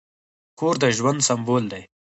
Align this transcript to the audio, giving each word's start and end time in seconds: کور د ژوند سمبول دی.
کور 0.59 0.75
د 0.81 0.83
ژوند 0.97 1.19
سمبول 1.27 1.63
دی. 1.71 1.83